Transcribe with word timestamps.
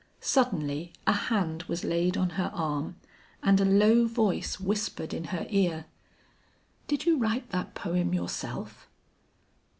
Suddenly 0.19 0.93
a 1.05 1.11
hand 1.11 1.61
was 1.67 1.83
laid 1.83 2.17
on 2.17 2.31
her 2.31 2.49
arm 2.55 2.95
and 3.43 3.61
a 3.61 3.65
low 3.65 4.07
voice 4.07 4.59
whispered 4.59 5.13
in 5.13 5.25
her 5.25 5.45
ear, 5.51 5.85
"Did 6.87 7.05
you 7.05 7.19
write 7.19 7.51
that 7.51 7.75
poem 7.75 8.11
yourself?" 8.11 8.89